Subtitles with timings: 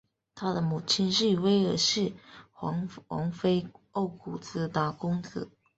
[0.33, 2.13] 他的母亲是威尔士
[3.07, 5.47] 王妃奥古斯塔公主。